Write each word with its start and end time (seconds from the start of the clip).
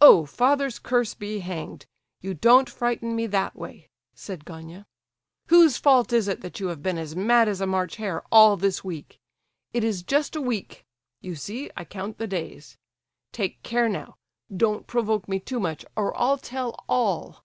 "Oh, 0.00 0.26
father's 0.26 0.80
curse 0.80 1.14
be 1.14 1.38
hanged—you 1.38 2.34
don't 2.34 2.68
frighten 2.68 3.14
me 3.14 3.28
that 3.28 3.54
way!" 3.54 3.90
said 4.12 4.44
Gania. 4.44 4.86
"Whose 5.50 5.76
fault 5.76 6.12
is 6.12 6.26
it 6.26 6.40
that 6.40 6.58
you 6.58 6.66
have 6.66 6.82
been 6.82 6.98
as 6.98 7.14
mad 7.14 7.46
as 7.46 7.60
a 7.60 7.66
March 7.68 7.94
hare 7.94 8.24
all 8.32 8.56
this 8.56 8.82
week? 8.82 9.20
It 9.72 9.84
is 9.84 10.02
just 10.02 10.34
a 10.34 10.42
week—you 10.42 11.36
see, 11.36 11.70
I 11.76 11.84
count 11.84 12.18
the 12.18 12.26
days. 12.26 12.76
Take 13.30 13.62
care 13.62 13.88
now; 13.88 14.16
don't 14.52 14.88
provoke 14.88 15.28
me 15.28 15.38
too 15.38 15.60
much, 15.60 15.84
or 15.94 16.12
I'll 16.20 16.38
tell 16.38 16.74
all. 16.88 17.40